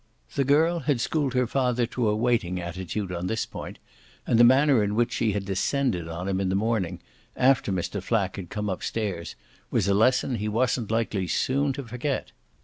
The 0.33 0.43
girl 0.43 0.79
had 0.79 0.99
schooled 0.99 1.35
her 1.35 1.45
father 1.45 1.85
to 1.85 2.09
a 2.09 2.15
waiting 2.15 2.59
attitude 2.59 3.11
on 3.11 3.27
this 3.27 3.45
point, 3.45 3.77
and 4.25 4.39
the 4.39 4.43
manner 4.43 4.83
in 4.83 4.95
which 4.95 5.11
she 5.13 5.33
had 5.33 5.45
descended 5.45 6.07
on 6.07 6.27
him 6.27 6.41
in 6.41 6.49
the 6.49 6.55
morning, 6.55 6.99
after 7.37 7.71
Mr. 7.71 8.01
Flack 8.01 8.35
had 8.35 8.49
come 8.49 8.67
upstairs, 8.67 9.35
was 9.69 9.87
a 9.87 9.93
lesson 9.93 10.37
he 10.37 10.47
wasn't 10.47 10.89
likely 10.89 11.27
soon 11.27 11.71
to 11.73 11.83
forget. 11.83 12.31